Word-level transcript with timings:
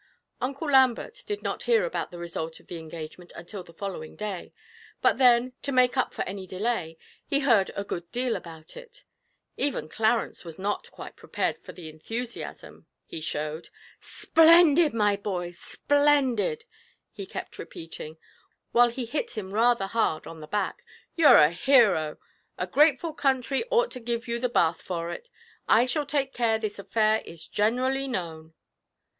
Uncle 0.41 0.67
Lambert 0.71 1.21
did 1.27 1.43
not 1.43 1.61
hear 1.61 1.85
about 1.85 2.09
the 2.09 2.17
result 2.17 2.59
of 2.59 2.65
the 2.65 2.79
engagement 2.79 3.31
until 3.35 3.61
the 3.63 3.71
following 3.71 4.15
day, 4.15 4.51
but 4.99 5.19
then, 5.19 5.53
to 5.61 5.71
make 5.71 5.95
up 5.95 6.11
for 6.11 6.23
any 6.23 6.47
delay, 6.47 6.97
he 7.27 7.41
heard 7.41 7.69
a 7.75 7.83
good 7.83 8.11
deal 8.11 8.35
about 8.35 8.75
it. 8.75 9.03
Even 9.57 9.87
Clarence 9.87 10.43
was 10.43 10.57
not 10.57 10.89
quite 10.89 11.15
prepared 11.15 11.59
for 11.59 11.71
the 11.71 11.87
enthusiasm 11.87 12.87
he 13.05 13.21
showed. 13.21 13.69
'Splendid, 13.99 14.91
my 14.91 15.15
boy, 15.15 15.51
splendid!' 15.51 16.65
he 17.11 17.27
kept 17.27 17.59
repeating, 17.59 18.17
while 18.71 18.89
he 18.89 19.05
hit 19.05 19.37
him 19.37 19.53
rather 19.53 19.85
hard 19.85 20.25
on 20.25 20.39
the 20.39 20.47
back; 20.47 20.83
'you're 21.15 21.37
a 21.37 21.51
hero. 21.51 22.17
A 22.57 22.65
grateful 22.65 23.13
country 23.13 23.63
ought 23.69 23.91
to 23.91 23.99
give 23.99 24.27
you 24.27 24.39
the 24.39 24.49
Bath 24.49 24.81
for 24.81 25.11
it. 25.11 25.29
I 25.67 25.85
shall 25.85 26.07
take 26.07 26.33
care 26.33 26.57
this 26.57 26.79
affair 26.79 27.21
is 27.23 27.47
generally 27.47 28.07
known.' 28.07 28.55